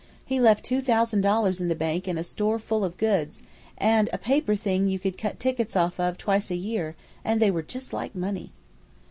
He 0.25 0.39
left 0.39 0.65
two 0.65 0.81
thousand 0.81 1.21
dollars 1.21 1.61
in 1.61 1.67
the 1.67 1.75
bank 1.75 2.07
and 2.07 2.17
a 2.17 2.23
store 2.23 2.57
full 2.57 2.83
of 2.83 2.97
goods, 2.97 3.43
and 3.77 4.09
a 4.11 4.17
paper 4.17 4.55
thing 4.55 4.87
you 4.87 4.97
could 4.97 5.15
cut 5.15 5.39
tickets 5.39 5.75
off 5.75 5.99
of 5.99 6.17
twice 6.17 6.49
a 6.49 6.55
year, 6.55 6.95
and 7.23 7.39
they 7.39 7.51
were 7.51 7.61
just 7.61 7.93
like 7.93 8.15
money." 8.15 8.51